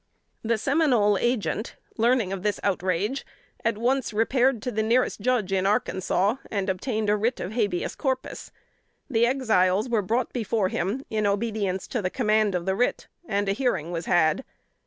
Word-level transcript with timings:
]The 0.51 0.57
Seminole 0.57 1.19
Agent, 1.19 1.75
learning 1.95 2.29
the 2.29 2.59
outrage, 2.63 3.23
at 3.63 3.77
once 3.77 4.11
repaired 4.13 4.59
to 4.63 4.71
the 4.71 4.81
nearest 4.81 5.21
Judge 5.21 5.53
in 5.53 5.67
Arkansas, 5.67 6.37
and 6.49 6.69
obtained 6.71 7.07
a 7.07 7.15
writ 7.15 7.39
of 7.39 7.51
habeas 7.51 7.93
corpus. 7.95 8.51
The 9.11 9.27
Exiles 9.27 9.87
were 9.89 10.01
brought 10.01 10.33
before 10.33 10.69
him 10.69 11.03
in 11.11 11.27
obedience 11.27 11.87
to 11.89 12.01
the 12.01 12.09
command 12.09 12.55
of 12.55 12.65
the 12.65 12.73
writ, 12.73 13.09
and 13.27 13.47
a 13.47 13.51
hearing 13.53 13.91
was 13.91 14.07
had. 14.07 14.43